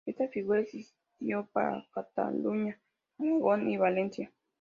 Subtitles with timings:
[0.03, 2.81] Esta figura existió para Cataluña,
[3.19, 4.33] Aragón y Valencia.